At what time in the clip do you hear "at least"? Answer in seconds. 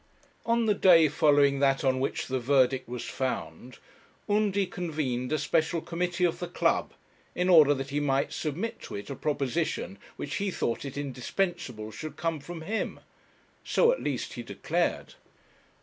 13.91-14.33